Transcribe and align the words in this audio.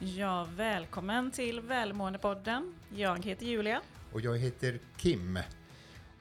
Ja, 0.00 0.48
välkommen 0.56 1.30
till 1.30 1.60
Välmåendepodden. 1.60 2.74
Jag 2.94 3.24
heter 3.24 3.46
Julia. 3.46 3.82
Och 4.12 4.20
jag 4.20 4.38
heter 4.38 4.78
Kim. 4.96 5.38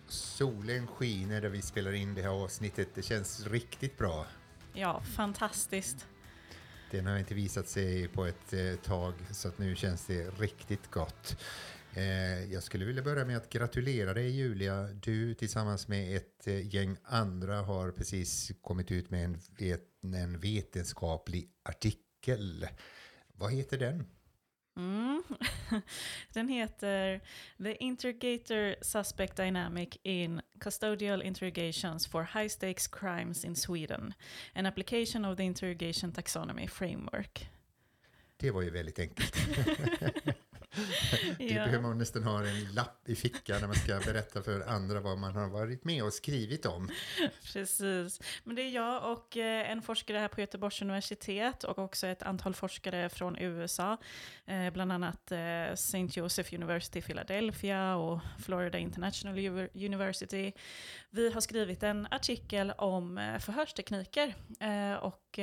Solen 0.08 0.88
skiner 0.88 1.42
där 1.42 1.50
vi 1.50 1.62
spelar 1.62 1.94
in 1.94 2.16
det 2.16 2.22
här 2.22 2.44
avsnittet. 2.44 2.90
Det 2.96 3.02
känns 3.02 3.48
riktigt 3.48 3.98
bra. 3.98 4.26
Ja, 4.74 5.02
fantastiskt. 5.02 6.08
Den 6.92 7.06
har 7.06 7.18
inte 7.18 7.34
visat 7.34 7.68
sig 7.68 8.08
på 8.08 8.26
ett 8.26 8.54
eh, 8.54 8.76
tag 8.76 9.14
så 9.32 9.48
att 9.48 9.58
nu 9.58 9.76
känns 9.76 10.06
det 10.06 10.30
riktigt 10.30 10.92
gott. 10.92 11.38
Eh, 11.94 12.54
jag 12.54 12.64
skulle 12.64 12.86
vilja 12.86 13.04
börja 13.04 13.26
med 13.26 13.38
att 13.38 13.50
gratulera 13.50 14.14
dig 14.14 14.30
Julia. 14.30 14.84
Du 14.84 15.34
tillsammans 15.34 15.88
med 15.88 16.16
ett 16.16 16.48
eh, 16.48 16.76
gäng 16.76 16.98
andra 17.04 17.62
har 17.62 17.92
precis 17.92 18.52
kommit 18.62 18.92
ut 18.92 19.10
med 19.10 19.24
en, 19.24 20.14
en 20.14 20.40
vetenskaplig 20.40 21.50
artikel. 21.64 22.68
Vad 23.38 23.54
heter 23.54 23.78
den? 23.78 24.08
Mm. 24.78 25.24
Den 26.34 26.48
heter 26.48 27.22
The 27.58 27.76
Interrogator 27.76 28.76
Suspect 28.82 29.36
Dynamic 29.36 29.98
in 30.04 30.42
Custodial 30.60 31.22
Interrogations 31.22 32.08
for 32.08 32.24
High 32.24 32.50
Stakes 32.50 32.88
Crimes 32.88 33.46
in 33.46 33.56
Sweden. 33.56 34.14
An 34.54 34.66
application 34.66 35.26
of 35.26 35.38
the 35.38 35.44
Interrogation 35.44 36.12
Taxonomy 36.12 36.68
Framework. 36.68 37.48
Det 38.38 38.52
var 38.52 38.62
ju 38.62 38.70
väldigt 38.70 39.00
enkelt. 39.00 39.36
Det 41.38 41.44
ja. 41.54 41.66
behöver 41.66 41.82
man 41.82 41.98
nästan 41.98 42.24
ha 42.24 42.46
en 42.46 42.74
lapp 42.74 43.10
i 43.10 43.16
fickan 43.16 43.62
när 43.62 43.68
man 43.68 43.76
ska 43.76 44.00
berätta 44.06 44.42
för 44.44 44.62
andra 44.62 45.00
vad 45.00 45.18
man 45.18 45.36
har 45.36 45.50
varit 45.50 45.84
med 45.84 46.04
och 46.04 46.14
skrivit 46.14 46.66
om. 46.66 46.90
Precis. 47.54 48.22
Men 48.44 48.56
det 48.56 48.62
är 48.62 48.70
jag 48.70 49.12
och 49.12 49.38
eh, 49.38 49.72
en 49.72 49.82
forskare 49.82 50.18
här 50.18 50.28
på 50.28 50.42
Göteborgs 50.42 50.82
universitet 50.82 51.64
och 51.64 51.80
också 51.80 52.08
ett 52.08 52.24
antal 52.24 52.54
forskare 52.54 53.10
från 53.10 53.38
USA. 53.38 53.98
Eh, 54.46 54.70
bland 54.70 54.92
annat 54.92 55.32
eh, 55.32 55.40
St. 55.72 56.08
Joseph 56.12 56.54
University 56.54 57.02
Philadelphia 57.02 57.96
och 57.96 58.20
Florida 58.46 58.78
International 58.78 59.38
University. 59.74 60.52
Vi 61.10 61.32
har 61.32 61.42
skrivit 61.42 61.84
en 61.84 62.08
artikel 62.12 62.72
om 62.72 63.38
förhörstekniker 63.40 64.36
och 65.02 65.40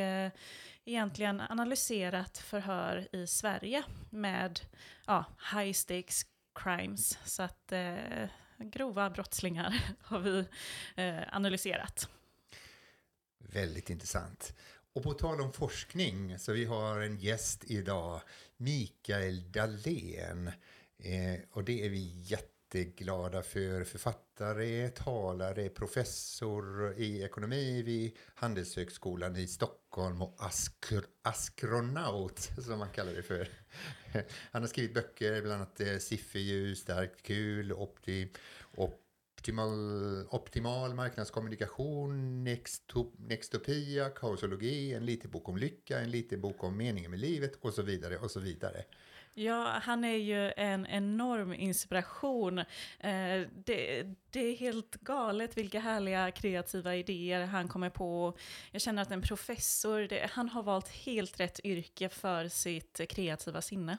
egentligen 0.84 1.40
analyserat 1.40 2.38
förhör 2.38 3.16
i 3.16 3.26
Sverige 3.26 3.82
med 4.10 4.60
ja, 5.06 5.24
high 5.54 5.72
stakes 5.72 6.26
crimes. 6.54 7.18
Så 7.24 7.42
att 7.42 7.72
eh, 7.72 8.28
grova 8.58 9.10
brottslingar 9.10 9.84
har 10.00 10.18
vi 10.18 10.44
eh, 10.96 11.34
analyserat. 11.34 12.08
Väldigt 13.38 13.90
intressant. 13.90 14.54
Och 14.94 15.02
på 15.02 15.12
tal 15.12 15.40
om 15.40 15.52
forskning, 15.52 16.38
så 16.38 16.52
vi 16.52 16.64
har 16.64 17.00
en 17.00 17.16
gäst 17.16 17.64
idag, 17.64 18.20
Mikael 18.56 19.52
Dahlén. 19.52 20.48
Eh, 20.98 21.40
och 21.50 21.64
det 21.64 21.86
är 21.86 21.90
vi 21.90 22.22
jätte 22.24 22.51
jätteglada 22.78 23.42
för 23.42 23.84
författare, 23.84 24.88
talare, 24.88 25.68
professor 25.68 26.94
i 26.96 27.22
ekonomi 27.22 27.82
vid 27.82 28.16
Handelshögskolan 28.34 29.36
i 29.36 29.46
Stockholm 29.46 30.22
och 30.22 30.34
askr 30.38 31.04
astronaut 31.22 32.38
som 32.66 32.78
man 32.78 32.88
kallar 32.88 33.12
det 33.12 33.22
för. 33.22 33.48
Han 34.52 34.62
har 34.62 34.68
skrivit 34.68 34.94
böcker, 34.94 35.42
bland 35.42 35.54
annat 35.54 35.80
eh, 35.80 35.98
Sifferljus, 35.98 36.78
Starkt 36.78 37.22
kul, 37.22 37.72
Opti, 37.72 38.32
Optimal, 38.76 40.26
optimal 40.30 40.94
marknadskommunikation, 40.94 42.44
Nextopia, 43.18 44.10
kaosologi, 44.10 44.94
en 44.94 45.06
liten 45.06 45.30
bok 45.30 45.48
om 45.48 45.56
lycka, 45.56 45.98
en 45.98 46.10
liten 46.10 46.40
bok 46.40 46.64
om 46.64 46.76
meningen 46.76 47.10
med 47.10 47.20
livet 47.20 47.52
och 47.60 47.74
så 47.74 47.82
vidare 47.82 48.18
och 48.18 48.30
så 48.30 48.40
vidare. 48.40 48.84
Ja, 49.34 49.78
han 49.82 50.04
är 50.04 50.16
ju 50.16 50.52
en 50.56 50.86
enorm 50.86 51.52
inspiration. 51.52 52.58
Eh, 52.58 52.64
det, 53.64 54.02
det, 54.30 54.40
är 54.40 54.56
helt 54.56 54.94
galet 54.94 55.56
vilka 55.56 55.80
härliga 55.80 56.30
kreativa 56.30 56.96
idéer 56.96 57.46
han 57.46 57.68
kommer 57.68 57.90
på. 57.90 58.36
Jag 58.70 58.82
känner 58.82 59.02
att 59.02 59.10
en 59.10 59.22
professor, 59.22 60.00
det, 60.00 60.30
han 60.32 60.48
har 60.48 60.62
valt 60.62 60.88
helt 60.88 61.40
rätt 61.40 61.60
yrke 61.64 62.08
för 62.08 62.48
sitt 62.48 63.00
kreativa 63.08 63.62
sinne. 63.62 63.98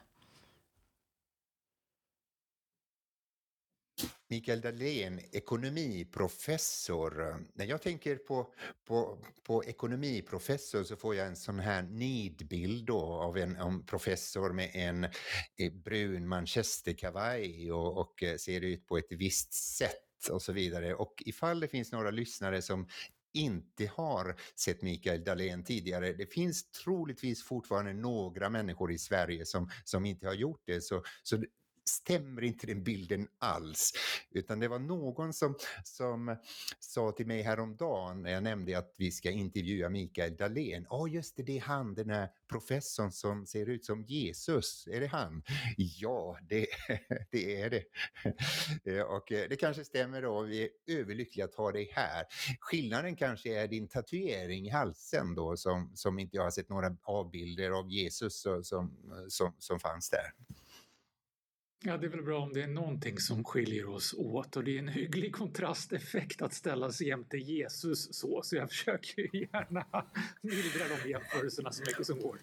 Mikael 4.28 4.60
Dahlén, 4.60 5.20
ekonomiprofessor. 5.32 7.44
När 7.54 7.64
jag 7.64 7.82
tänker 7.82 8.16
på, 8.16 8.54
på, 8.84 9.18
på 9.42 9.64
ekonomiprofessor 9.64 10.84
så 10.84 10.96
får 10.96 11.14
jag 11.14 11.26
en 11.26 11.36
sån 11.36 11.60
här 11.60 11.82
nidbild 11.82 12.90
av 12.90 13.38
en, 13.38 13.56
en 13.56 13.86
professor 13.86 14.52
med 14.52 14.70
en 14.74 15.04
eh, 15.04 15.10
brun 15.72 16.28
manchesterkavaj 16.28 17.72
och, 17.72 17.98
och 17.98 18.22
eh, 18.22 18.36
ser 18.36 18.60
ut 18.60 18.86
på 18.86 18.98
ett 18.98 19.12
visst 19.12 19.52
sätt 19.52 20.28
och 20.30 20.42
så 20.42 20.52
vidare. 20.52 20.94
Och 20.94 21.22
ifall 21.26 21.60
det 21.60 21.68
finns 21.68 21.92
några 21.92 22.10
lyssnare 22.10 22.62
som 22.62 22.88
inte 23.34 23.86
har 23.86 24.36
sett 24.54 24.82
Mikael 24.82 25.24
Dahlén 25.24 25.64
tidigare. 25.64 26.12
Det 26.12 26.26
finns 26.26 26.70
troligtvis 26.70 27.42
fortfarande 27.42 27.92
några 27.92 28.50
människor 28.50 28.92
i 28.92 28.98
Sverige 28.98 29.46
som, 29.46 29.70
som 29.84 30.04
inte 30.04 30.26
har 30.26 30.34
gjort 30.34 30.62
det. 30.64 30.80
Så, 30.80 31.02
så 31.22 31.44
stämmer 31.84 32.44
inte 32.44 32.66
den 32.66 32.84
bilden 32.84 33.28
alls. 33.38 33.92
Utan 34.30 34.60
det 34.60 34.68
var 34.68 34.78
någon 34.78 35.32
som, 35.32 35.54
som 35.84 36.36
sa 36.80 37.12
till 37.12 37.26
mig 37.26 37.42
häromdagen 37.42 38.22
när 38.22 38.30
jag 38.30 38.42
nämnde 38.42 38.78
att 38.78 38.94
vi 38.98 39.10
ska 39.10 39.30
intervjua 39.30 39.88
Mikael 39.88 40.36
Dahlén. 40.36 40.86
Ja, 40.90 41.02
oh, 41.02 41.12
just 41.12 41.36
det, 41.36 41.42
det 41.42 41.58
är 41.58 41.60
han, 41.60 41.94
den 41.94 42.10
här 42.10 42.28
professorn 42.48 43.12
som 43.12 43.46
ser 43.46 43.68
ut 43.68 43.84
som 43.84 44.02
Jesus. 44.02 44.86
Är 44.86 45.00
det 45.00 45.06
han? 45.06 45.42
Ja, 45.76 46.38
det, 46.42 46.66
det 47.30 47.60
är 47.60 47.70
det. 47.70 47.84
Eh, 48.84 49.02
och 49.02 49.32
eh, 49.32 49.48
det 49.48 49.56
kanske 49.56 49.84
stämmer 49.84 50.22
då. 50.22 50.42
Vi 50.42 50.62
är 50.62 50.68
överlyckliga 50.86 51.44
att 51.44 51.54
ha 51.54 51.72
dig 51.72 51.92
här. 51.94 52.24
Skillnaden 52.60 53.16
kanske 53.16 53.60
är 53.62 53.68
din 53.68 53.88
tatuering 53.88 54.66
i 54.66 54.70
halsen 54.70 55.34
då 55.34 55.56
som, 55.56 55.92
som 55.94 56.18
inte 56.18 56.36
jag 56.36 56.42
har 56.42 56.50
sett 56.50 56.68
några 56.68 56.96
avbilder 57.02 57.70
av 57.70 57.90
Jesus 57.90 58.42
som, 58.42 58.90
som, 59.28 59.54
som 59.58 59.80
fanns 59.80 60.10
där. 60.10 60.32
Ja, 61.86 61.96
det 61.96 62.06
är 62.06 62.10
väl 62.10 62.22
bra 62.22 62.38
om 62.38 62.52
det 62.52 62.62
är 62.62 62.66
någonting 62.66 63.18
som 63.18 63.44
skiljer 63.44 63.88
oss 63.88 64.14
åt 64.18 64.56
och 64.56 64.64
det 64.64 64.74
är 64.74 64.78
en 64.78 64.88
hygglig 64.88 65.32
kontrasteffekt 65.32 66.42
att 66.42 66.54
ställa 66.54 66.92
sig 66.92 67.08
jämte 67.08 67.36
Jesus 67.36 68.08
så, 68.14 68.42
så 68.42 68.56
jag 68.56 68.68
försöker 68.68 69.36
gärna 69.36 69.84
mildra 70.40 70.84
de 71.02 71.10
jämförelserna 71.10 71.72
så 71.72 71.82
mycket 71.82 72.06
som 72.06 72.20
går. 72.20 72.38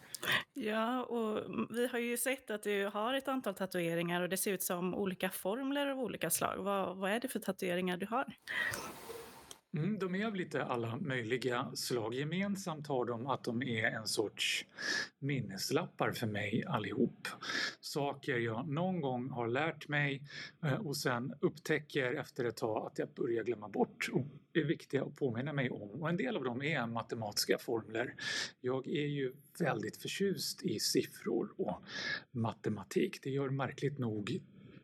Ja, 0.54 1.04
och 1.04 1.44
vi 1.70 1.88
har 1.88 2.00
ju 2.00 2.18
sett 2.18 2.52
att 2.52 2.64
du 2.64 2.86
har 2.86 3.14
ett 3.14 3.28
antal 3.28 3.54
tatueringar 3.56 4.22
och 4.22 4.30
det 4.30 4.38
ser 4.38 4.54
ut 4.54 4.64
som 4.64 4.96
olika 4.96 5.30
formler 5.30 5.88
av 5.88 6.00
olika 6.00 6.30
slag. 6.30 6.58
Vad, 6.58 6.98
vad 6.98 7.12
är 7.12 7.20
det 7.20 7.28
för 7.28 7.40
tatueringar 7.40 7.98
du 7.98 8.06
har? 8.06 8.26
Mm, 9.74 10.00
de 10.00 10.16
är 10.16 10.26
av 10.26 10.36
lite 10.36 10.64
alla 10.64 10.98
möjliga 10.98 11.72
slag. 11.74 12.14
Gemensamt 12.14 12.88
har 12.88 13.06
de 13.06 13.28
att 13.28 13.44
de 13.44 13.64
är 13.64 13.84
en 13.84 14.08
sorts 14.08 14.66
minneslappar 15.20 16.12
för 16.12 16.28
mig 16.28 16.64
allihop. 16.68 17.28
Saker 17.80 18.38
jag 18.38 18.68
någon 18.68 19.02
gång 19.02 19.30
har 19.30 19.48
lärt 19.48 19.88
mig 19.88 20.22
eh, 20.64 20.74
och 20.74 20.98
sen 20.98 21.34
upptäcker 21.40 22.14
efter 22.14 22.46
ett 22.46 22.58
tag 22.58 22.88
att 22.88 23.00
jag 23.00 23.10
börjar 23.10 23.44
glömma 23.44 23.70
bort 23.70 24.10
och 24.14 24.26
är 24.54 24.64
viktiga 24.64 25.04
att 25.04 25.16
påminna 25.16 25.54
mig 25.54 25.70
om. 25.70 25.90
Och 26.02 26.10
en 26.10 26.18
del 26.18 26.38
av 26.38 26.44
dem 26.44 26.62
är 26.62 26.88
matematiska 26.88 27.58
formler. 27.58 28.16
Jag 28.62 28.88
är 28.88 29.08
ju 29.08 29.34
väldigt 29.60 29.98
förtjust 29.98 30.64
i 30.64 30.80
siffror 30.80 31.54
och 31.58 31.84
matematik. 32.32 33.20
Det 33.24 33.30
gör 33.30 33.50
märkligt 33.50 34.00
nog 34.00 34.42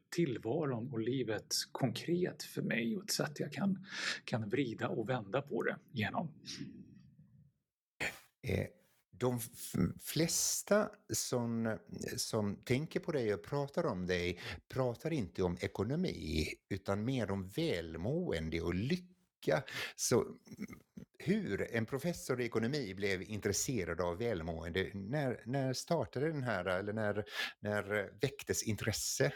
tillvaron 0.09 0.89
och 0.91 0.99
livet 0.99 1.53
konkret 1.71 2.43
för 2.43 2.61
mig 2.61 2.97
och 2.97 3.03
ett 3.03 3.11
sätt 3.11 3.39
jag 3.39 3.51
kan, 3.51 3.85
kan 4.25 4.49
vrida 4.49 4.87
och 4.87 5.09
vända 5.09 5.41
på 5.41 5.63
det 5.63 5.77
genom. 5.91 6.31
Eh, 8.41 8.67
de 9.19 9.39
flesta 10.01 10.89
som, 11.13 11.77
som 12.17 12.55
tänker 12.55 12.99
på 12.99 13.11
dig 13.11 13.33
och 13.33 13.43
pratar 13.43 13.85
om 13.85 14.07
dig 14.07 14.39
pratar 14.69 15.13
inte 15.13 15.43
om 15.43 15.57
ekonomi 15.61 16.47
utan 16.69 17.05
mer 17.05 17.31
om 17.31 17.47
välmående 17.47 18.61
och 18.61 18.75
lycka. 18.75 19.63
Så 19.95 20.25
hur 21.19 21.75
en 21.75 21.85
professor 21.85 22.41
i 22.41 22.45
ekonomi 22.45 22.93
blev 22.93 23.21
intresserad 23.21 24.01
av 24.01 24.17
välmående, 24.17 24.91
när, 24.93 25.41
när 25.45 25.73
startade 25.73 26.31
den 26.31 26.43
här, 26.43 26.65
eller 26.65 26.93
när, 26.93 27.25
när 27.59 28.11
väcktes 28.21 28.63
intresse? 28.63 29.33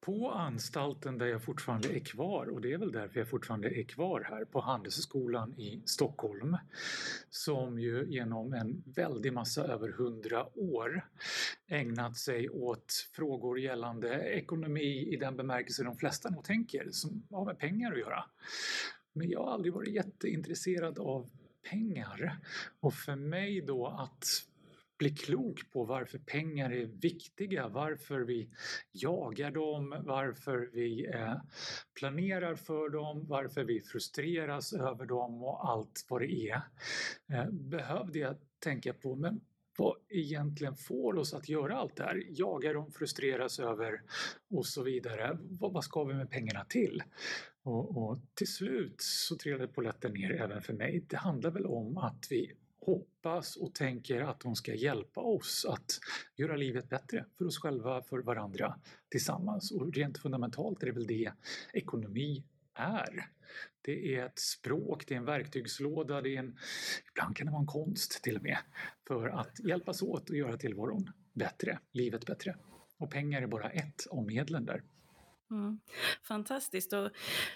På 0.00 0.30
anstalten 0.30 1.18
där 1.18 1.26
jag 1.26 1.42
fortfarande 1.42 1.88
är 1.96 2.00
kvar 2.00 2.46
och 2.46 2.60
det 2.60 2.72
är 2.72 2.78
väl 2.78 2.92
därför 2.92 3.20
jag 3.20 3.30
fortfarande 3.30 3.68
är 3.80 3.82
kvar 3.82 4.26
här 4.30 4.44
på 4.44 4.60
Handelshögskolan 4.60 5.60
i 5.60 5.82
Stockholm 5.84 6.56
som 7.30 7.78
ju 7.78 8.06
genom 8.08 8.52
en 8.52 8.82
väldig 8.86 9.32
massa 9.32 9.64
över 9.64 9.88
hundra 9.88 10.58
år 10.58 11.08
ägnat 11.66 12.16
sig 12.16 12.48
åt 12.48 12.92
frågor 13.12 13.60
gällande 13.60 14.14
ekonomi 14.20 15.14
i 15.14 15.16
den 15.16 15.36
bemärkelse 15.36 15.84
de 15.84 15.96
flesta 15.96 16.30
nog 16.30 16.44
tänker 16.44 16.88
som 16.90 17.26
har 17.30 17.44
med 17.44 17.58
pengar 17.58 17.92
att 17.92 17.98
göra. 17.98 18.24
Men 19.12 19.30
jag 19.30 19.44
har 19.44 19.52
aldrig 19.52 19.72
varit 19.72 19.94
jätteintresserad 19.94 20.98
av 20.98 21.30
pengar 21.70 22.38
och 22.80 22.94
för 22.94 23.16
mig 23.16 23.60
då 23.60 23.86
att 23.86 24.24
bli 24.98 25.10
klok 25.10 25.70
på 25.70 25.84
varför 25.84 26.18
pengar 26.18 26.70
är 26.70 26.86
viktiga, 26.86 27.68
varför 27.68 28.20
vi 28.20 28.50
jagar 28.92 29.50
dem, 29.50 30.02
varför 30.04 30.70
vi 30.72 31.06
eh, 31.06 31.34
planerar 31.98 32.54
för 32.54 32.88
dem, 32.88 33.26
varför 33.28 33.64
vi 33.64 33.80
frustreras 33.80 34.72
över 34.72 35.06
dem 35.06 35.42
och 35.42 35.70
allt 35.70 36.06
vad 36.08 36.20
det 36.20 36.48
är. 36.48 36.62
Eh, 37.32 37.50
behövde 37.50 38.18
jag 38.18 38.36
tänka 38.58 38.92
på, 38.92 39.16
men 39.16 39.40
vad 39.78 39.96
egentligen 40.08 40.76
får 40.76 41.16
oss 41.16 41.34
att 41.34 41.48
göra 41.48 41.76
allt 41.76 41.96
det 41.96 42.02
här? 42.02 42.22
Jagar 42.28 42.74
dem, 42.74 42.92
frustreras 42.92 43.58
över 43.58 44.02
och 44.50 44.66
så 44.66 44.82
vidare. 44.82 45.38
Vad, 45.40 45.72
vad 45.72 45.84
ska 45.84 46.04
vi 46.04 46.14
med 46.14 46.30
pengarna 46.30 46.64
till? 46.64 47.02
Och, 47.62 47.96
och 47.96 48.18
till 48.34 48.46
slut 48.46 48.94
så 48.98 49.36
trillade 49.36 49.68
polletten 49.68 50.12
ner 50.12 50.32
även 50.32 50.62
för 50.62 50.72
mig. 50.72 51.04
Det 51.08 51.16
handlar 51.16 51.50
väl 51.50 51.66
om 51.66 51.98
att 51.98 52.26
vi 52.30 52.52
hoppas 52.86 53.56
och 53.56 53.74
tänker 53.74 54.20
att 54.20 54.40
de 54.40 54.56
ska 54.56 54.74
hjälpa 54.74 55.20
oss 55.20 55.66
att 55.68 56.00
göra 56.36 56.56
livet 56.56 56.88
bättre 56.88 57.24
för 57.38 57.44
oss 57.44 57.58
själva, 57.58 58.02
för 58.02 58.18
varandra 58.18 58.78
tillsammans. 59.08 59.70
Och 59.70 59.94
rent 59.94 60.18
fundamentalt 60.18 60.82
är 60.82 60.86
det 60.86 60.92
väl 60.92 61.06
det 61.06 61.32
ekonomi 61.72 62.44
är. 62.74 63.30
Det 63.82 64.16
är 64.16 64.26
ett 64.26 64.38
språk, 64.38 65.04
det 65.08 65.14
är 65.14 65.18
en 65.18 65.24
verktygslåda, 65.24 66.20
det 66.20 66.36
är 66.36 66.38
en, 66.38 66.58
ibland 67.10 67.36
kan 67.36 67.46
det 67.46 67.52
vara 67.52 67.60
en 67.60 67.66
konst 67.66 68.22
till 68.22 68.36
och 68.36 68.42
med, 68.42 68.58
för 69.08 69.28
att 69.28 69.60
hjälpas 69.64 70.02
åt 70.02 70.30
och 70.30 70.36
göra 70.36 70.56
tillvaron 70.56 71.10
bättre, 71.32 71.78
livet 71.92 72.26
bättre. 72.26 72.56
Och 72.98 73.10
pengar 73.10 73.42
är 73.42 73.46
bara 73.46 73.70
ett 73.70 74.06
av 74.10 74.26
medlen 74.26 74.66
där. 74.66 74.82
Mm. 75.50 75.80
Fantastiskt. 76.22 76.92
Och, 76.92 77.04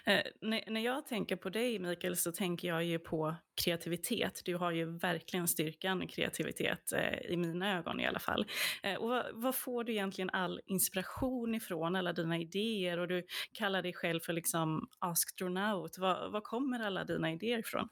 eh, 0.05 0.23
när, 0.41 0.71
när 0.71 0.81
jag 0.81 1.07
tänker 1.07 1.37
på 1.37 1.51
dig, 1.51 1.79
Mikael, 1.79 2.17
så 2.17 2.33
tänker 2.33 2.69
jag 2.69 2.85
ju 2.85 2.99
på 2.99 3.35
kreativitet. 3.65 4.41
Du 4.45 4.57
har 4.57 4.71
ju 4.73 4.99
verkligen 4.99 5.49
styrkan 5.49 6.09
kreativitet, 6.09 6.93
eh, 6.93 7.31
i 7.33 7.37
mina 7.37 7.79
ögon 7.79 8.01
i 8.01 8.07
alla 8.07 8.19
fall. 8.19 8.47
Eh, 8.83 8.95
och 8.95 9.09
vad, 9.09 9.27
vad, 9.33 9.55
får 9.55 9.85
du 9.85 9.93
egentligen 9.93 10.31
all 10.31 10.61
inspiration 10.67 11.55
ifrån, 11.55 11.97
alla 11.97 12.13
dina 12.13 12.39
idéer? 12.39 12.99
Och 12.99 13.09
du 13.09 13.27
kallar 13.53 13.83
dig 13.83 13.93
själv 13.93 14.21
för 14.21 14.33
liksom 14.33 14.89
astronaut. 14.99 15.99
Var 15.99 16.41
kommer 16.41 16.81
alla 16.81 17.05
dina 17.05 17.33
idéer 17.33 17.59
ifrån? 17.59 17.89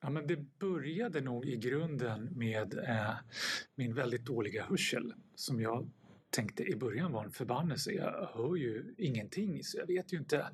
Ja, 0.00 0.10
men 0.10 0.26
det 0.26 0.58
började 0.58 1.20
nog 1.20 1.46
i 1.46 1.56
grunden 1.56 2.28
med 2.32 2.74
eh, 2.74 3.14
min 3.74 3.94
väldigt 3.94 4.24
dåliga 4.24 4.64
hörsel 4.64 5.14
som 5.34 5.60
jag 5.60 5.90
tänkte 6.30 6.62
i 6.62 6.76
början 6.76 7.12
var 7.12 7.24
en 7.24 7.30
förbannelse. 7.30 7.92
Jag 7.92 8.30
hör 8.34 8.56
ju 8.56 8.94
ingenting 8.98 9.64
så 9.64 9.78
jag 9.78 9.86
vet 9.86 10.12
ju 10.12 10.18
inte 10.18 10.50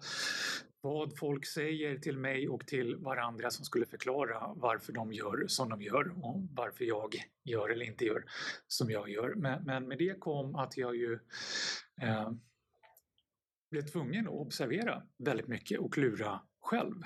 vad 0.81 1.19
folk 1.19 1.47
säger 1.47 1.99
till 1.99 2.19
mig 2.19 2.49
och 2.49 2.67
till 2.67 2.97
varandra 2.97 3.51
som 3.51 3.65
skulle 3.65 3.87
förklara 3.87 4.53
varför 4.57 4.93
de 4.93 5.13
gör 5.13 5.45
som 5.47 5.69
de 5.69 5.83
gör 5.83 6.25
och 6.25 6.43
varför 6.51 6.85
jag 6.85 7.15
gör 7.45 7.69
eller 7.69 7.85
inte 7.85 8.05
gör 8.05 8.25
som 8.67 8.91
jag 8.91 9.09
gör. 9.09 9.35
Men, 9.35 9.65
men 9.65 9.89
med 9.89 9.99
det 9.99 10.21
kom 10.21 10.55
att 10.55 10.77
jag 10.77 10.97
ju 10.97 11.19
eh, 12.03 12.31
blev 13.71 13.83
tvungen 13.83 14.27
att 14.27 14.33
observera 14.33 15.03
väldigt 15.19 15.49
mycket 15.49 15.81
och 15.81 15.95
klura 15.95 16.41
själv. 16.61 17.03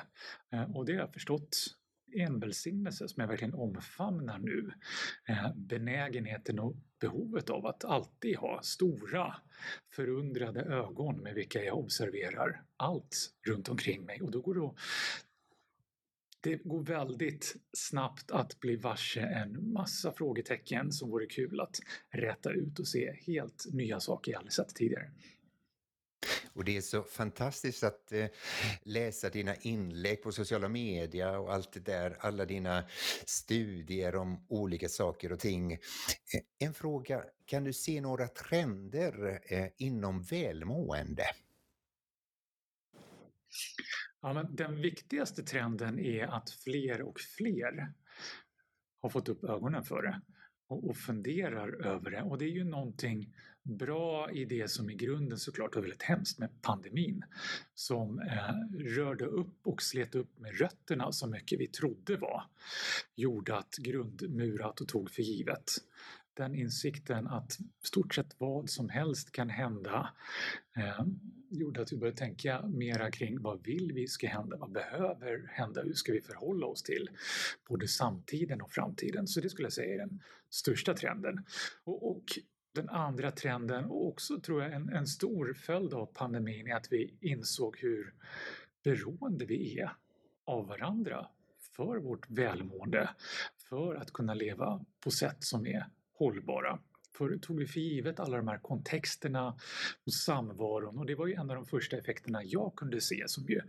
Eh, 0.53 0.77
och 0.77 0.87
det 0.87 0.93
har 0.93 1.01
jag 1.01 1.13
förstått 1.13 1.78
en 2.13 2.41
välsignelse 2.41 3.09
som 3.09 3.21
jag 3.21 3.29
verkligen 3.29 3.55
omfamnar 3.55 4.39
nu. 4.39 4.73
Eh, 5.29 5.55
benägenheten 5.57 6.59
och 6.59 6.77
behovet 7.01 7.51
av 7.51 7.67
att 7.67 7.85
alltid 7.85 8.37
ha 8.37 8.63
stora 8.63 9.37
förundrade 9.91 10.61
ögon 10.61 11.23
med 11.23 11.35
vilka 11.35 11.65
jag 11.65 11.79
observerar 11.79 12.63
allt 12.77 13.31
runt 13.47 13.69
omkring 13.69 14.05
mig. 14.05 14.21
Och 14.21 14.31
då 14.31 14.41
går 14.41 14.55
det 14.55 14.71
det 16.41 16.57
går 16.65 16.83
väldigt 16.83 17.57
snabbt 17.73 18.31
att 18.31 18.61
bli 18.61 18.77
varse 18.77 19.21
en 19.21 19.73
massa 19.73 20.13
frågetecken 20.13 20.93
som 20.93 21.11
vore 21.11 21.27
kul 21.27 21.61
att 21.61 21.77
räta 22.11 22.51
ut 22.51 22.79
och 22.79 22.89
se 22.89 23.13
helt 23.27 23.67
nya 23.73 24.01
saker 24.01 24.33
jag 24.33 24.39
aldrig 24.39 24.53
sett 24.53 24.75
tidigare. 24.75 25.11
Och 26.53 26.65
det 26.65 26.77
är 26.77 26.81
så 26.81 27.03
fantastiskt 27.03 27.83
att 27.83 28.13
eh, 28.13 28.27
läsa 28.83 29.31
dina 29.31 29.57
inlägg 29.57 30.23
på 30.23 30.33
sociala 30.33 30.69
medier 30.69 31.39
och 31.39 31.53
allt 31.55 31.73
det 31.73 31.81
där, 31.81 32.17
alla 32.21 32.45
dina 32.45 32.85
studier 33.25 34.17
om 34.17 34.47
olika 34.49 34.89
saker 34.89 35.33
och 35.33 35.41
ting. 35.41 35.73
Eh, 35.73 35.79
en 36.59 36.75
fråga, 36.75 37.25
kan 37.45 37.65
du 37.65 37.73
se 37.73 38.01
några 38.01 38.29
trender 38.29 39.41
eh, 39.45 39.67
inom 39.77 40.23
välmående? 40.23 41.25
Ja, 44.21 44.33
men 44.33 44.57
den 44.57 44.83
viktigaste 44.83 45.43
trenden 45.43 45.99
är 45.99 46.27
att 46.27 46.51
fler 46.51 47.03
och 47.03 47.21
fler 47.21 47.93
har 49.01 49.09
fått 49.09 49.29
upp 49.29 49.45
ögonen 49.45 49.85
för 49.85 50.03
det 50.03 50.21
och, 50.69 50.89
och 50.89 50.97
funderar 50.97 51.87
över 51.87 52.11
det. 52.11 52.23
Och 52.23 52.39
det 52.39 52.45
är 52.45 52.55
ju 52.55 52.65
någonting 52.65 53.35
bra 53.69 54.31
i 54.31 54.45
det 54.45 54.71
som 54.71 54.91
i 54.91 54.95
grunden 54.95 55.39
såklart 55.39 55.75
var 55.75 55.83
väldigt 55.83 56.03
hemskt 56.03 56.39
med 56.39 56.63
pandemin 56.63 57.25
som 57.75 58.21
eh, 58.21 58.79
rörde 58.79 59.25
upp 59.25 59.67
och 59.67 59.83
slet 59.83 60.15
upp 60.15 60.39
med 60.39 60.59
rötterna 60.59 61.13
så 61.13 61.27
mycket 61.27 61.61
vi 61.61 61.67
trodde 61.67 62.17
var 62.17 62.45
jordat, 63.15 63.77
grundmurat 63.79 64.81
och 64.81 64.89
tog 64.89 65.11
för 65.11 65.23
givet. 65.23 65.73
Den 66.35 66.55
insikten 66.55 67.27
att 67.27 67.59
stort 67.83 68.15
sett 68.15 68.35
vad 68.39 68.71
som 68.71 68.89
helst 68.89 69.33
kan 69.33 69.51
hända 69.51 70.09
eh, 70.77 71.05
gjorde 71.51 71.83
att 71.83 71.93
vi 71.93 71.97
började 71.97 72.19
tänka 72.19 72.63
mera 72.63 73.11
kring 73.11 73.43
vad 73.43 73.65
vill 73.65 73.93
vi 73.93 74.07
ska 74.07 74.29
hända, 74.29 74.57
vad 74.57 74.73
behöver 74.73 75.47
hända, 75.53 75.83
hur 75.83 75.93
ska 75.93 76.13
vi 76.13 76.21
förhålla 76.21 76.67
oss 76.67 76.83
till 76.83 77.11
både 77.69 77.89
samtiden 77.89 78.61
och 78.61 78.73
framtiden. 78.73 79.27
Så 79.27 79.41
det 79.41 79.51
skulle 79.51 79.67
jag 79.67 79.73
säga 79.73 79.95
är 79.95 79.99
den 79.99 80.23
största 80.51 80.95
trenden. 80.95 81.45
Och, 81.85 82.11
och 82.11 82.25
den 82.75 82.89
andra 82.89 83.31
trenden 83.31 83.85
och 83.85 84.07
också 84.07 84.41
tror 84.41 84.63
jag 84.63 84.73
en, 84.73 84.89
en 84.89 85.07
stor 85.07 85.55
följd 85.55 85.95
av 85.95 86.07
pandemin 86.07 86.67
är 86.67 86.75
att 86.75 86.93
vi 86.93 87.19
insåg 87.21 87.79
hur 87.79 88.15
beroende 88.85 89.45
vi 89.45 89.81
är 89.81 89.93
av 90.45 90.67
varandra 90.67 91.27
för 91.77 91.97
vårt 91.97 92.31
välmående, 92.31 93.11
för 93.69 93.95
att 93.95 94.13
kunna 94.13 94.35
leva 94.35 94.85
på 95.01 95.11
sätt 95.11 95.37
som 95.45 95.67
är 95.67 95.87
hållbara. 96.13 96.79
Förut 97.11 97.43
tog 97.43 97.59
vi 97.59 97.67
för 97.67 97.81
givet 97.81 98.21
alla 98.21 98.37
de 98.37 98.49
här 98.49 98.59
kontexterna 98.59 99.57
och 100.07 100.13
samvaron 100.13 100.99
och 100.99 101.07
det 101.07 101.15
var 101.15 101.27
ju 101.27 101.35
en 101.35 101.51
av 101.51 101.57
de 101.57 101.67
första 101.67 101.97
effekterna 101.97 102.45
jag 102.45 102.75
kunde 102.77 103.01
se 103.01 103.25
som 103.27 103.45
ju 103.49 103.61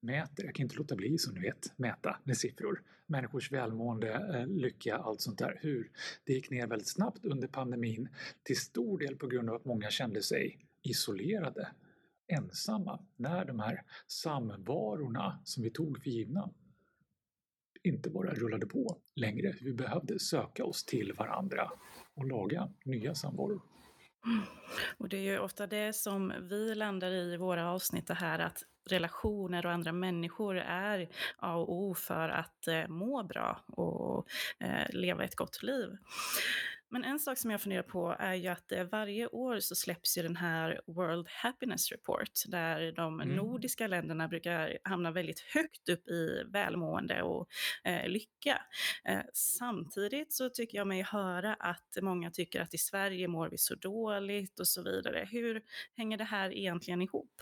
mäter, 0.00 0.44
jag 0.44 0.54
kan 0.54 0.64
inte 0.64 0.76
låta 0.76 0.96
bli 0.96 1.18
som 1.18 1.34
ni 1.34 1.40
vet, 1.40 1.72
mäta 1.76 2.16
med 2.24 2.36
siffror, 2.36 2.82
människors 3.06 3.52
välmående, 3.52 4.12
eh, 4.12 4.46
lycka, 4.46 4.96
allt 4.96 5.20
sånt 5.20 5.38
där. 5.38 5.58
Hur 5.60 5.90
det 6.24 6.32
gick 6.32 6.50
ner 6.50 6.66
väldigt 6.66 6.88
snabbt 6.88 7.24
under 7.24 7.48
pandemin 7.48 8.08
till 8.42 8.60
stor 8.60 8.98
del 8.98 9.16
på 9.16 9.26
grund 9.26 9.50
av 9.50 9.56
att 9.56 9.64
många 9.64 9.90
kände 9.90 10.22
sig 10.22 10.58
isolerade, 10.82 11.68
ensamma, 12.26 13.00
när 13.16 13.44
de 13.44 13.60
här 13.60 13.82
samvarorna 14.06 15.40
som 15.44 15.62
vi 15.62 15.70
tog 15.70 16.02
för 16.02 16.10
givna 16.10 16.50
inte 17.84 18.10
bara 18.10 18.34
rullade 18.34 18.66
på 18.66 18.96
längre. 19.14 19.54
Vi 19.60 19.72
behövde 19.72 20.18
söka 20.18 20.64
oss 20.64 20.84
till 20.84 21.12
varandra 21.12 21.70
och 22.14 22.26
laga 22.26 22.68
nya 22.84 23.14
samvaror. 23.14 23.60
Och 24.98 25.08
det 25.08 25.16
är 25.16 25.20
ju 25.20 25.38
ofta 25.38 25.66
det 25.66 25.92
som 25.92 26.32
vi 26.40 26.74
landar 26.74 27.10
i 27.10 27.36
våra 27.36 27.70
avsnitt, 27.70 28.06
det 28.06 28.14
här 28.14 28.38
att 28.38 28.62
relationer 28.90 29.66
och 29.66 29.72
andra 29.72 29.92
människor 29.92 30.56
är 30.56 31.08
A 31.36 31.54
och 31.56 31.72
O 31.72 31.94
för 31.94 32.28
att 32.28 32.68
eh, 32.68 32.88
må 32.88 33.22
bra 33.22 33.64
och 33.66 34.26
eh, 34.58 34.90
leva 34.90 35.24
ett 35.24 35.36
gott 35.36 35.62
liv. 35.62 35.96
Men 36.90 37.04
en 37.04 37.18
sak 37.18 37.38
som 37.38 37.50
jag 37.50 37.60
funderar 37.60 37.82
på 37.82 38.16
är 38.18 38.34
ju 38.34 38.48
att 38.48 38.72
eh, 38.72 38.84
varje 38.84 39.26
år 39.26 39.60
så 39.60 39.74
släpps 39.74 40.18
ju 40.18 40.22
den 40.22 40.36
här 40.36 40.80
World 40.86 41.26
Happiness 41.28 41.92
Report 41.92 42.30
där 42.46 42.92
de 42.92 43.20
mm. 43.20 43.36
nordiska 43.36 43.86
länderna 43.86 44.28
brukar 44.28 44.78
hamna 44.84 45.10
väldigt 45.10 45.40
högt 45.40 45.88
upp 45.88 46.08
i 46.08 46.42
välmående 46.46 47.22
och 47.22 47.48
eh, 47.84 48.08
lycka. 48.08 48.62
Eh, 49.04 49.20
samtidigt 49.32 50.32
så 50.32 50.50
tycker 50.50 50.78
jag 50.78 50.86
mig 50.86 51.02
höra 51.02 51.54
att 51.54 51.98
många 52.02 52.30
tycker 52.30 52.60
att 52.60 52.74
i 52.74 52.78
Sverige 52.78 53.28
mår 53.28 53.48
vi 53.48 53.58
så 53.58 53.74
dåligt 53.74 54.60
och 54.60 54.68
så 54.68 54.82
vidare. 54.82 55.28
Hur 55.30 55.62
hänger 55.96 56.18
det 56.18 56.24
här 56.24 56.52
egentligen 56.52 57.02
ihop? 57.02 57.40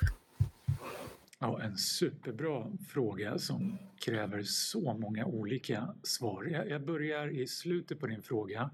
Ja, 1.42 1.62
en 1.62 1.78
superbra 1.78 2.72
fråga 2.88 3.38
som 3.38 3.78
kräver 4.04 4.42
så 4.42 4.94
många 4.94 5.26
olika 5.26 5.94
svar. 6.02 6.66
Jag 6.68 6.84
börjar 6.84 7.28
i 7.28 7.46
slutet 7.46 8.00
på 8.00 8.06
din 8.06 8.22
fråga. 8.22 8.70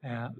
Eh, 0.00 0.30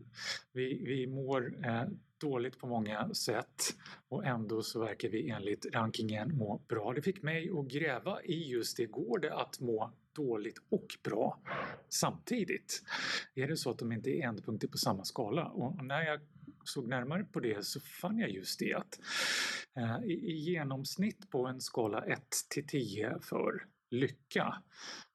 vi, 0.52 0.84
vi 0.84 1.06
mår 1.06 1.66
eh, 1.66 1.84
dåligt 2.20 2.58
på 2.58 2.66
många 2.66 3.14
sätt 3.14 3.76
och 4.08 4.26
ändå 4.26 4.62
så 4.62 4.80
verkar 4.80 5.08
vi 5.08 5.30
enligt 5.30 5.66
rankingen 5.74 6.36
må 6.36 6.62
bra. 6.68 6.92
Det 6.92 7.02
fick 7.02 7.22
mig 7.22 7.50
att 7.58 7.68
gräva 7.68 8.22
i 8.22 8.50
just 8.50 8.76
det. 8.76 8.86
Går 8.86 9.18
det 9.18 9.34
att 9.34 9.60
må 9.60 9.92
dåligt 10.12 10.58
och 10.68 10.86
bra 11.02 11.40
samtidigt? 11.88 12.82
Är 13.34 13.48
det 13.48 13.56
så 13.56 13.70
att 13.70 13.78
de 13.78 13.92
inte 13.92 14.10
är 14.10 14.28
ändpunkter 14.28 14.68
på 14.68 14.78
samma 14.78 15.04
skala? 15.04 15.44
Och 15.44 15.84
när 15.84 16.02
jag 16.02 16.20
såg 16.64 16.88
närmare 16.88 17.24
på 17.24 17.40
det 17.40 17.66
så 17.66 17.80
fann 17.80 18.18
jag 18.18 18.30
just 18.30 18.58
det 18.58 18.74
att 18.74 19.00
eh, 19.76 20.04
i, 20.04 20.32
genomsnitt 20.32 21.30
på 21.30 21.46
en 21.46 21.60
skala 21.60 22.04
1 22.04 22.20
till 22.50 22.66
10 22.66 23.18
för 23.20 23.66
lycka 23.90 24.62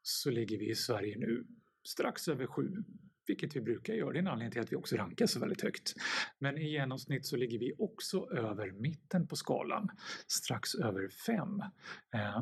så 0.01 0.29
ligger 0.29 0.57
vi 0.57 0.69
i 0.69 0.75
Sverige 0.75 1.17
nu 1.17 1.45
strax 1.83 2.27
över 2.27 2.47
7 2.47 2.83
vilket 3.27 3.55
vi 3.55 3.61
brukar 3.61 3.93
göra. 3.93 4.11
Det 4.11 4.17
är 4.17 4.19
en 4.19 4.27
anledning 4.27 4.51
till 4.51 4.61
att 4.61 4.71
vi 4.71 4.75
också 4.75 4.95
rankar 4.95 5.25
så 5.25 5.39
väldigt 5.39 5.61
högt. 5.61 5.93
Men 6.39 6.57
i 6.57 6.69
genomsnitt 6.69 7.25
så 7.25 7.35
ligger 7.35 7.59
vi 7.59 7.73
också 7.77 8.29
över 8.31 8.71
mitten 8.71 9.27
på 9.27 9.35
skalan, 9.35 9.89
strax 10.27 10.75
över 10.75 11.09
5 11.09 11.61
eh, 12.13 12.41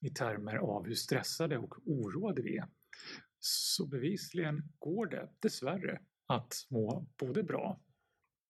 i 0.00 0.10
termer 0.10 0.56
av 0.56 0.86
hur 0.86 0.94
stressade 0.94 1.58
och 1.58 1.74
oroade 1.86 2.42
vi 2.42 2.56
är. 2.56 2.68
Så 3.38 3.86
bevisligen 3.86 4.62
går 4.78 5.06
det 5.06 5.28
dessvärre 5.40 6.00
att 6.26 6.66
må 6.70 7.06
både 7.18 7.42
bra 7.42 7.80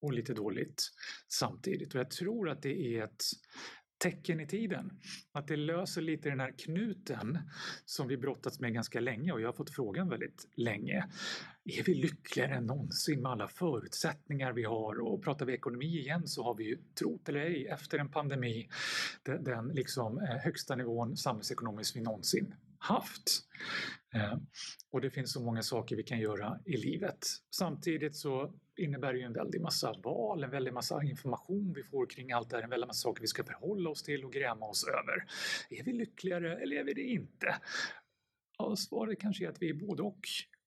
och 0.04 0.12
lite 0.12 0.34
dåligt 0.34 0.82
samtidigt. 1.28 1.94
Och 1.94 2.00
jag 2.00 2.11
tror 2.11 2.49
att 2.49 2.62
det 2.62 2.96
är 2.96 3.04
ett 3.04 3.23
tecken 3.99 4.40
i 4.40 4.46
tiden. 4.46 5.00
Att 5.32 5.49
det 5.49 5.56
löser 5.56 6.02
lite 6.02 6.28
den 6.28 6.40
här 6.40 6.54
knuten 6.58 7.38
som 7.84 8.08
vi 8.08 8.16
brottats 8.16 8.61
med 8.61 8.75
ganska 8.75 9.00
länge 9.00 9.32
och 9.32 9.40
jag 9.40 9.49
har 9.49 9.52
fått 9.52 9.70
frågan 9.70 10.08
väldigt 10.08 10.49
länge. 10.56 11.08
Är 11.64 11.84
vi 11.84 11.94
lyckligare 11.94 12.54
än 12.54 12.66
någonsin 12.66 13.23
med 13.23 13.32
alla 13.32 13.49
förutsättningar 13.49 14.52
vi 14.52 14.64
har? 14.64 15.00
Och 15.00 15.23
pratar 15.23 15.46
vi 15.46 15.52
ekonomi 15.52 15.99
igen 15.99 16.28
så 16.28 16.44
har 16.44 16.54
vi 16.54 16.64
ju, 16.64 16.78
trot 16.99 17.28
eller 17.28 17.40
ej, 17.40 17.66
efter 17.66 17.99
en 17.99 18.11
pandemi 18.11 18.68
den, 19.23 19.44
den 19.44 19.68
liksom 19.68 20.18
eh, 20.18 20.37
högsta 20.37 20.76
nivån 20.76 21.16
samhällsekonomiskt 21.16 21.96
vi 21.96 22.00
någonsin 22.00 22.54
haft. 22.78 23.30
Eh, 24.14 24.37
och 24.90 25.00
det 25.00 25.11
finns 25.11 25.32
så 25.32 25.40
många 25.40 25.62
saker 25.62 25.96
vi 25.96 26.02
kan 26.02 26.18
göra 26.18 26.61
i 26.64 26.76
livet. 26.76 27.26
Samtidigt 27.50 28.16
så 28.16 28.54
innebär 28.76 29.14
ju 29.14 29.23
en 29.23 29.33
väldig 29.33 29.61
massa 29.61 29.95
val, 30.02 30.45
en 30.45 30.50
väldig 30.50 30.73
massa 30.73 31.02
information 31.02 31.73
vi 31.73 31.83
får 31.83 32.07
kring 32.07 32.33
allt 32.33 32.50
det 32.50 32.57
här, 32.57 32.62
en 32.62 32.71
väldig 32.71 32.87
massa 32.87 33.02
saker 33.02 33.21
vi 33.21 33.26
ska 33.26 33.45
förhålla 33.45 33.90
oss 33.90 34.02
till 34.02 34.25
och 34.25 34.33
gräma 34.33 34.66
oss 34.66 34.85
över. 34.85 35.26
Är 35.71 35.85
vi 35.85 35.93
lyckligare 35.93 36.62
eller 36.62 36.76
är 36.76 36.85
vi 36.85 36.95
det 36.95 37.02
inte? 37.02 37.57
Ja, 38.59 38.76
svaret 38.76 39.21
kanske 39.21 39.45
är 39.45 39.49
att 39.49 39.62
vi 39.62 39.71
är 39.71 39.75
både 39.75 40.02
och. 40.02 40.21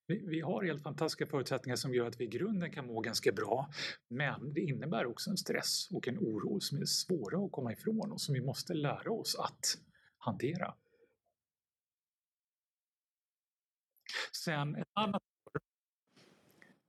Vi, 0.10 0.42
har 0.42 0.64
helt 0.64 0.84
fantastiska 0.84 1.26
förutsättningar 1.26 1.76
som 1.76 1.94
gör 1.94 2.08
att 2.08 2.20
vi 2.20 2.24
i 2.24 2.28
grunden 2.28 2.72
kan 2.72 2.88
må 2.88 3.02
ganska 3.02 3.32
bra. 3.32 3.70
Men 4.10 4.54
det 4.54 4.62
innebär 4.62 5.06
också 5.06 5.30
en 5.30 5.38
stress 5.38 5.88
och 5.92 6.08
en 6.08 6.18
oro 6.18 6.60
som 6.60 6.78
är 6.82 6.86
svåra 6.86 7.46
att 7.46 7.52
komma 7.52 7.74
ifrån 7.74 8.12
och 8.12 8.22
som 8.22 8.34
vi 8.34 8.42
måste 8.42 8.74
lära 8.74 9.12
oss 9.12 9.36
att 9.36 9.78
hantera. 10.18 10.74
Sen 14.46 14.76
ett 14.76 14.88
annat 14.94 15.24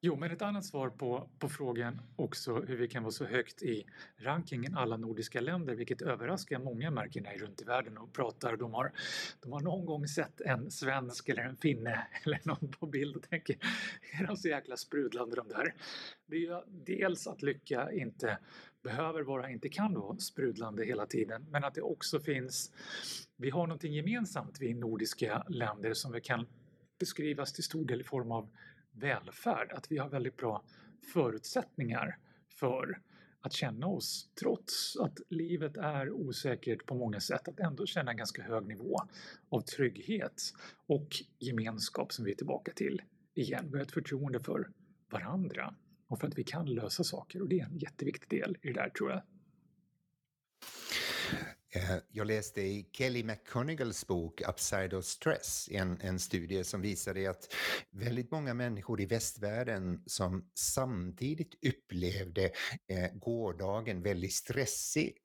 Jo, 0.01 0.17
men 0.17 0.31
ett 0.31 0.43
annat 0.43 0.65
svar 0.65 0.91
på, 0.91 1.29
på 1.39 1.49
frågan 1.49 2.01
också 2.17 2.61
hur 2.61 2.77
vi 2.77 2.89
kan 2.89 3.03
vara 3.03 3.13
så 3.13 3.25
högt 3.25 3.63
i 3.63 3.87
rankingen 4.17 4.77
alla 4.77 4.97
nordiska 4.97 5.41
länder, 5.41 5.75
vilket 5.75 6.03
överraskar 6.03 6.59
många 6.59 6.91
märken 6.91 7.25
här 7.25 7.39
runt 7.39 7.63
i 7.63 7.65
världen 7.65 7.99
och 7.99 8.13
pratar. 8.13 8.57
De 8.57 8.75
har, 8.75 8.93
de 9.41 9.53
har 9.53 9.61
någon 9.61 9.87
gång 9.87 10.07
sett 10.07 10.41
en 10.41 10.71
svensk 10.71 11.29
eller 11.29 11.43
en 11.43 11.57
finne 11.57 12.07
eller 12.25 12.41
någon 12.45 12.71
på 12.71 12.87
bild 12.87 13.17
och 13.17 13.23
tänker, 13.23 13.57
är 14.21 14.27
de 14.27 14.37
så 14.37 14.49
jäkla 14.49 14.77
sprudlande 14.77 15.37
de 15.37 15.49
där? 15.49 15.75
Det 16.27 16.37
är 16.37 16.41
ju 16.41 16.61
dels 16.85 17.27
att 17.27 17.43
lycka 17.43 17.93
inte 17.93 18.39
behöver 18.83 19.23
vara, 19.23 19.51
inte 19.51 19.69
kan 19.69 19.95
vara 19.95 20.19
sprudlande 20.19 20.85
hela 20.85 21.07
tiden, 21.07 21.47
men 21.51 21.65
att 21.65 21.75
det 21.75 21.83
också 21.83 22.21
finns, 22.21 22.73
vi 23.37 23.51
har 23.51 23.67
någonting 23.67 23.93
gemensamt 23.93 24.57
vi 24.61 24.75
nordiska 24.75 25.45
länder 25.49 25.95
som 25.95 26.13
vi 26.13 26.21
kan 26.21 26.47
beskrivas 26.99 27.53
till 27.53 27.65
stor 27.65 27.85
del 27.85 28.01
i 28.01 28.05
form 28.05 28.33
av 28.33 28.49
välfärd, 28.99 29.73
att 29.73 29.93
vi 29.93 29.99
har 29.99 30.09
väldigt 30.09 30.37
bra 30.37 30.65
förutsättningar 31.13 32.19
för 32.49 33.01
att 33.41 33.53
känna 33.53 33.87
oss, 33.87 34.31
trots 34.41 34.97
att 34.97 35.19
livet 35.29 35.77
är 35.77 36.11
osäkert 36.11 36.87
på 36.87 36.95
många 36.95 37.21
sätt, 37.21 37.49
att 37.49 37.61
ändå 37.61 37.87
känna 37.87 38.11
en 38.11 38.17
ganska 38.17 38.43
hög 38.43 38.67
nivå 38.67 38.97
av 39.49 39.61
trygghet 39.61 40.43
och 40.87 41.09
gemenskap 41.39 42.13
som 42.13 42.25
vi 42.25 42.31
är 42.31 42.37
tillbaka 42.37 42.73
till 42.73 43.03
igen. 43.35 43.69
Vi 43.73 43.79
har 43.79 43.85
ett 43.85 43.93
förtroende 43.93 44.41
för 44.41 44.71
varandra 45.11 45.75
och 46.09 46.21
för 46.21 46.27
att 46.27 46.39
vi 46.39 46.45
kan 46.45 46.67
lösa 46.67 47.05
saker 47.05 47.43
och 47.43 47.49
det 47.49 47.61
är 47.61 47.65
en 47.65 47.79
jätteviktig 47.79 48.41
del 48.41 48.57
i 48.63 48.69
det 48.69 48.81
där 48.81 48.91
tror 48.91 49.11
jag. 49.11 49.23
Eh, 51.71 51.97
jag 52.13 52.27
läste 52.27 52.61
i 52.61 52.89
Kelly 52.93 53.25
McConagals 53.25 54.07
bok 54.07 54.41
Upside 54.49 54.95
of 54.95 55.05
Stress 55.05 55.69
en, 55.73 56.01
en 56.01 56.19
studie 56.19 56.65
som 56.65 56.81
visade 56.81 57.31
att 57.31 57.55
väldigt 57.91 58.31
många 58.31 58.55
människor 58.55 59.01
i 59.01 59.07
västvärlden 59.07 60.03
som 60.07 60.51
samtidigt 60.55 61.55
upplevde 61.65 62.51
eh, 62.87 63.13
gårdagen 63.15 64.03
väldigt 64.03 64.33
stressig 64.33 65.17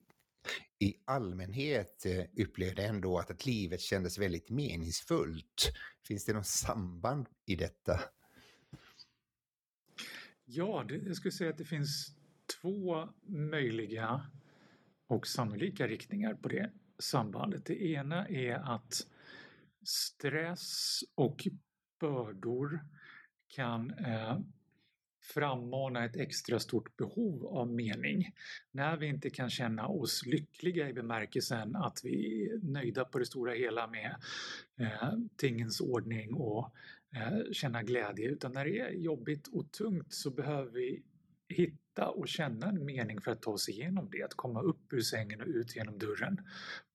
i 0.79 0.95
allmänhet 1.05 2.05
eh, 2.05 2.25
upplevde 2.37 2.85
ändå 2.85 3.19
att, 3.19 3.31
att 3.31 3.45
livet 3.45 3.81
kändes 3.81 4.17
väldigt 4.17 4.49
meningsfullt. 4.49 5.71
Finns 6.07 6.25
det 6.25 6.33
något 6.33 6.47
samband 6.47 7.27
i 7.45 7.55
detta? 7.55 7.99
Ja, 10.45 10.85
det, 10.87 10.95
jag 10.95 11.15
skulle 11.15 11.31
säga 11.31 11.49
att 11.49 11.57
det 11.57 11.65
finns 11.65 12.15
två 12.61 13.09
möjliga 13.27 14.21
och 15.13 15.27
sannolika 15.27 15.87
riktningar 15.87 16.33
på 16.33 16.47
det 16.47 16.71
sambandet. 16.99 17.65
Det 17.65 17.83
ena 17.83 18.27
är 18.27 18.75
att 18.75 19.07
stress 19.83 20.99
och 21.15 21.47
bördor 21.99 22.79
kan 23.47 23.91
eh, 23.91 24.39
frammana 25.23 26.05
ett 26.05 26.15
extra 26.15 26.59
stort 26.59 26.97
behov 26.97 27.45
av 27.45 27.67
mening. 27.67 28.31
När 28.71 28.97
vi 28.97 29.07
inte 29.07 29.29
kan 29.29 29.49
känna 29.49 29.87
oss 29.87 30.25
lyckliga 30.25 30.89
i 30.89 30.93
bemärkelsen 30.93 31.75
att 31.75 32.01
vi 32.03 32.45
är 32.45 32.57
nöjda 32.57 33.05
på 33.05 33.19
det 33.19 33.25
stora 33.25 33.53
hela 33.53 33.87
med 33.87 34.15
eh, 34.79 35.13
tingens 35.37 35.81
ordning 35.81 36.33
och 36.33 36.75
eh, 37.15 37.51
känna 37.51 37.83
glädje, 37.83 38.29
utan 38.29 38.51
när 38.51 38.65
det 38.65 38.79
är 38.79 38.91
jobbigt 38.91 39.47
och 39.47 39.71
tungt 39.71 40.13
så 40.13 40.31
behöver 40.31 40.71
vi 40.71 41.03
hitta 41.53 42.09
och 42.09 42.27
känna 42.27 42.69
en 42.69 42.85
mening 42.85 43.21
för 43.21 43.31
att 43.31 43.41
ta 43.41 43.57
sig 43.57 43.73
igenom 43.73 44.09
det, 44.11 44.23
att 44.23 44.33
komma 44.33 44.61
upp 44.61 44.93
ur 44.93 45.01
sängen 45.01 45.41
och 45.41 45.47
ut 45.47 45.75
genom 45.75 45.99
dörren 45.99 46.41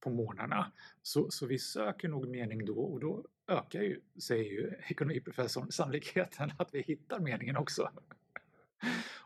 på 0.00 0.10
morgnarna. 0.10 0.72
Så, 1.02 1.30
så 1.30 1.46
vi 1.46 1.58
söker 1.58 2.08
nog 2.08 2.28
mening 2.28 2.64
då 2.64 2.78
och 2.78 3.00
då 3.00 3.26
ökar 3.48 3.82
ju, 3.82 4.00
säger 4.22 4.52
ju 4.52 4.72
ekonomiprofessorn, 4.88 5.72
sannolikheten 5.72 6.52
att 6.58 6.74
vi 6.74 6.82
hittar 6.82 7.20
meningen 7.20 7.56
också. 7.56 7.90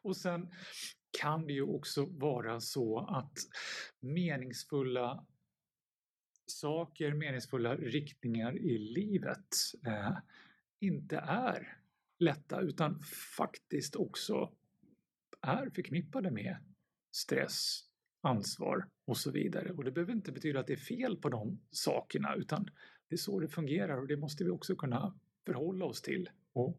Och 0.03 0.17
sen 0.17 0.49
kan 1.21 1.47
det 1.47 1.53
ju 1.53 1.62
också 1.62 2.07
vara 2.07 2.61
så 2.61 2.99
att 2.99 3.39
meningsfulla 4.01 5.27
saker, 6.47 7.15
meningsfulla 7.15 7.77
riktningar 7.77 8.59
i 8.59 8.79
livet 8.79 9.57
eh, 9.87 10.17
inte 10.81 11.17
är 11.17 11.79
lätta 12.19 12.61
utan 12.61 13.01
faktiskt 13.37 13.97
också 13.97 14.53
är 15.43 15.71
förknippade 15.71 16.31
med 16.31 16.57
stress, 17.13 17.81
ansvar 18.23 18.89
och 19.07 19.17
så 19.17 19.31
vidare. 19.31 19.73
Och 19.73 19.85
det 19.85 19.91
behöver 19.91 20.13
inte 20.13 20.33
betyda 20.33 20.61
att 20.61 20.67
det 20.67 20.73
är 20.73 20.77
fel 20.77 21.17
på 21.17 21.29
de 21.29 21.61
sakerna 21.71 22.35
utan 22.35 22.71
det 23.09 23.15
är 23.15 23.19
så 23.19 23.41
det 23.41 23.49
fungerar 23.49 23.99
och 23.99 24.07
det 24.07 24.17
måste 24.17 24.45
vi 24.45 24.51
också 24.51 24.77
kunna 24.77 25.19
förhålla 25.47 25.85
oss 25.85 26.03
till 26.03 26.31
och 26.53 26.77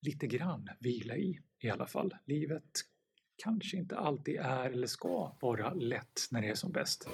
lite 0.00 0.26
grann 0.26 0.68
vila 0.80 1.16
i 1.16 1.40
i 1.58 1.70
alla 1.70 1.86
fall. 1.86 2.14
Livet 2.24 2.70
kanske 3.36 3.76
inte 3.76 3.96
alltid 3.96 4.36
är 4.36 4.70
eller 4.70 4.86
ska 4.86 5.36
vara 5.40 5.74
lätt 5.74 6.28
när 6.30 6.42
det 6.42 6.48
är 6.48 6.54
som 6.54 6.72
bäst. 6.72 7.08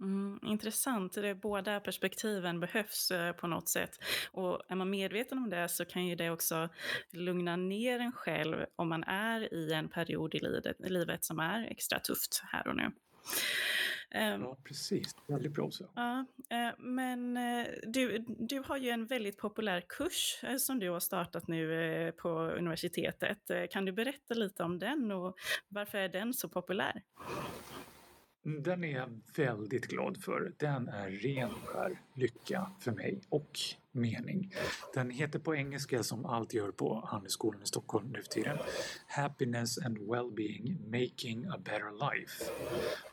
Mm, 0.00 0.38
intressant. 0.42 1.12
Det, 1.12 1.34
båda 1.34 1.80
perspektiven 1.80 2.60
behövs 2.60 3.10
eh, 3.10 3.32
på 3.32 3.46
något 3.46 3.68
sätt. 3.68 3.98
Och 4.32 4.60
är 4.68 4.76
man 4.76 4.90
medveten 4.90 5.38
om 5.38 5.50
det 5.50 5.68
så 5.68 5.84
kan 5.84 6.06
ju 6.06 6.16
det 6.16 6.30
också 6.30 6.68
lugna 7.10 7.56
ner 7.56 7.98
en 7.98 8.12
själv 8.12 8.66
om 8.76 8.88
man 8.88 9.04
är 9.04 9.54
i 9.54 9.72
en 9.72 9.88
period 9.88 10.34
i 10.34 10.38
livet, 10.38 10.80
i 10.80 10.88
livet 10.88 11.24
som 11.24 11.38
är 11.38 11.66
extra 11.66 11.98
tufft 11.98 12.42
här 12.52 12.68
och 12.68 12.76
nu. 12.76 12.92
Ehm, 14.10 14.42
ja, 14.42 14.56
precis. 14.64 15.16
Väldigt 15.26 15.52
bra 15.52 15.70
så. 15.70 15.84
Ja, 15.94 16.26
eh, 16.50 16.74
men 16.78 17.36
eh, 17.36 17.66
du, 17.82 18.24
du 18.28 18.62
har 18.66 18.76
ju 18.76 18.90
en 18.90 19.06
väldigt 19.06 19.38
populär 19.38 19.82
kurs 19.88 20.44
som 20.58 20.78
du 20.78 20.90
har 20.90 21.00
startat 21.00 21.48
nu 21.48 22.12
på 22.16 22.28
universitetet. 22.30 23.50
Kan 23.70 23.84
du 23.84 23.92
berätta 23.92 24.34
lite 24.34 24.62
om 24.62 24.78
den 24.78 25.12
och 25.12 25.36
varför 25.68 25.98
är 25.98 26.08
den 26.08 26.34
så 26.34 26.48
populär? 26.48 27.02
Den 28.58 28.84
är 28.84 28.92
jag 28.92 29.20
väldigt 29.36 29.86
glad 29.86 30.22
för. 30.22 30.52
Den 30.58 30.88
är 30.88 31.10
ren 31.10 31.50
skär 31.50 32.00
lycka 32.14 32.70
för 32.80 32.92
mig 32.92 33.20
och 33.28 33.58
mening. 33.92 34.52
Den 34.94 35.10
heter 35.10 35.38
på 35.38 35.54
engelska 35.54 36.02
som 36.02 36.24
allt 36.24 36.54
gör 36.54 36.70
på 36.70 37.04
Handelsskolan 37.06 37.62
i 37.62 37.66
Stockholm 37.66 38.08
nu 38.12 38.22
för 38.22 38.28
tiden 38.28 38.58
Happiness 39.06 39.78
and 39.78 39.98
Wellbeing 39.98 40.90
Making 40.90 41.46
a 41.46 41.58
Better 41.58 42.14
Life. 42.14 42.44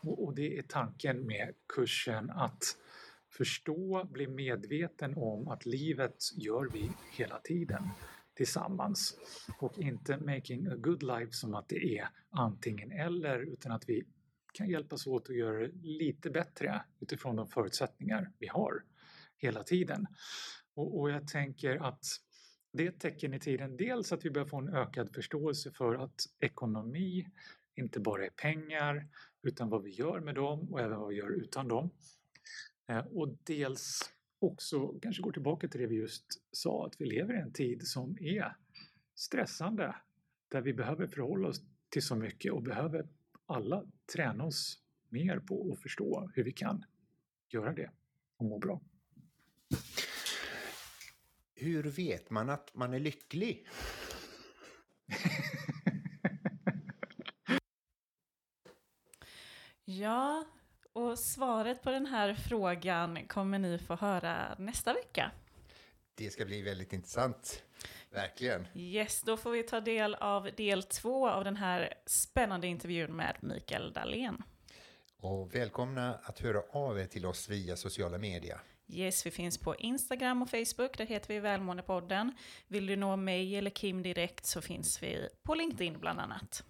Och 0.00 0.34
det 0.34 0.58
är 0.58 0.62
tanken 0.62 1.26
med 1.26 1.54
kursen 1.74 2.30
att 2.30 2.64
förstå, 3.30 4.08
bli 4.12 4.26
medveten 4.26 5.16
om 5.16 5.48
att 5.48 5.66
livet 5.66 6.16
gör 6.36 6.68
vi 6.72 6.90
hela 7.12 7.38
tiden 7.38 7.88
tillsammans 8.34 9.16
och 9.58 9.78
inte 9.78 10.16
making 10.16 10.66
a 10.66 10.76
good 10.76 11.02
life 11.02 11.32
som 11.32 11.54
att 11.54 11.68
det 11.68 11.98
är 11.98 12.08
antingen 12.30 12.92
eller 12.92 13.38
utan 13.38 13.72
att 13.72 13.88
vi 13.88 14.04
kan 14.58 14.68
hjälpas 14.68 15.06
åt 15.06 15.30
att 15.30 15.36
göra 15.36 15.58
det 15.58 15.72
lite 15.82 16.30
bättre 16.30 16.82
utifrån 17.00 17.36
de 17.36 17.48
förutsättningar 17.48 18.32
vi 18.38 18.46
har 18.46 18.84
hela 19.36 19.62
tiden. 19.62 20.06
Och, 20.74 21.00
och 21.00 21.10
jag 21.10 21.28
tänker 21.28 21.76
att 21.76 22.04
Det 22.72 22.86
är 22.86 22.88
ett 22.88 23.00
tecken 23.00 23.34
i 23.34 23.40
tiden, 23.40 23.76
dels 23.76 24.12
att 24.12 24.24
vi 24.24 24.30
börjar 24.30 24.46
få 24.46 24.56
en 24.56 24.74
ökad 24.74 25.14
förståelse 25.14 25.70
för 25.70 25.94
att 25.94 26.20
ekonomi 26.40 27.26
inte 27.76 28.00
bara 28.00 28.26
är 28.26 28.30
pengar 28.30 29.08
utan 29.42 29.68
vad 29.68 29.82
vi 29.82 29.90
gör 29.90 30.20
med 30.20 30.34
dem 30.34 30.72
och 30.72 30.80
även 30.80 30.98
vad 30.98 31.08
vi 31.08 31.16
gör 31.16 31.30
utan 31.30 31.68
dem. 31.68 31.90
Eh, 32.88 32.98
och 33.06 33.36
dels 33.44 34.00
också 34.38 34.98
kanske 35.02 35.22
går 35.22 35.32
tillbaka 35.32 35.68
till 35.68 35.80
det 35.80 35.86
vi 35.86 35.96
just 35.96 36.24
sa, 36.52 36.86
att 36.86 37.00
vi 37.00 37.06
lever 37.06 37.34
i 37.34 37.40
en 37.40 37.52
tid 37.52 37.86
som 37.86 38.16
är 38.20 38.56
stressande, 39.14 39.94
där 40.48 40.60
vi 40.60 40.72
behöver 40.74 41.06
förhålla 41.06 41.48
oss 41.48 41.60
till 41.88 42.02
så 42.02 42.16
mycket 42.16 42.52
och 42.52 42.62
behöver 42.62 43.08
alla 43.48 43.84
träna 44.12 44.44
oss 44.44 44.78
mer 45.08 45.38
på 45.38 45.72
att 45.72 45.82
förstå 45.82 46.30
hur 46.34 46.44
vi 46.44 46.52
kan 46.52 46.84
göra 47.48 47.72
det 47.72 47.90
och 48.36 48.44
må 48.44 48.58
bra. 48.58 48.80
Hur 51.54 51.82
vet 51.82 52.30
man 52.30 52.50
att 52.50 52.74
man 52.74 52.94
är 52.94 52.98
lycklig? 52.98 53.66
ja, 59.84 60.44
och 60.92 61.18
svaret 61.18 61.82
på 61.82 61.90
den 61.90 62.06
här 62.06 62.34
frågan 62.34 63.26
kommer 63.26 63.58
ni 63.58 63.78
få 63.78 63.94
höra 63.94 64.56
nästa 64.58 64.92
vecka. 64.92 65.30
Det 66.14 66.30
ska 66.30 66.44
bli 66.44 66.62
väldigt 66.62 66.92
intressant. 66.92 67.62
Verkligen. 68.10 68.66
Yes, 68.74 69.22
då 69.22 69.36
får 69.36 69.50
vi 69.50 69.62
ta 69.62 69.80
del 69.80 70.14
av 70.14 70.50
del 70.56 70.82
två 70.82 71.28
av 71.28 71.44
den 71.44 71.56
här 71.56 71.94
spännande 72.06 72.66
intervjun 72.66 73.16
med 73.16 73.36
Mikael 73.40 73.92
Dahlén. 73.92 74.42
Och 75.20 75.54
välkomna 75.54 76.14
att 76.22 76.38
höra 76.38 76.62
av 76.70 77.00
er 77.00 77.06
till 77.06 77.26
oss 77.26 77.48
via 77.48 77.76
sociala 77.76 78.18
medier. 78.18 78.60
Yes, 78.90 79.26
vi 79.26 79.30
finns 79.30 79.58
på 79.58 79.76
Instagram 79.76 80.42
och 80.42 80.50
Facebook, 80.50 80.98
där 80.98 81.06
heter 81.06 81.34
vi 81.34 81.40
Välmåendepodden. 81.40 82.32
Vill 82.68 82.86
du 82.86 82.96
nå 82.96 83.16
mig 83.16 83.56
eller 83.56 83.70
Kim 83.70 84.02
direkt 84.02 84.46
så 84.46 84.60
finns 84.60 85.02
vi 85.02 85.28
på 85.42 85.54
LinkedIn 85.54 85.98
bland 86.00 86.20
annat. 86.20 86.64